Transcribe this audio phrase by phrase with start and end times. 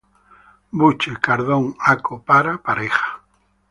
[0.71, 3.21] Buche: cardón, Aco: para, pareja.